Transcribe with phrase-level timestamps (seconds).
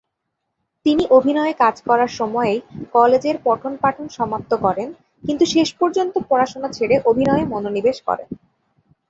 [0.85, 2.59] তিনি অভিনয়ে কাজ করার সময়েই
[2.93, 4.89] কলেজের পঠন-পাঠন সমাপ্ত করেন,
[5.23, 8.29] কিন্তু শেষ পর্যন্ত পড়াশোনা ছেড়ে অভিনয়ে মনোনিবেশ করেন।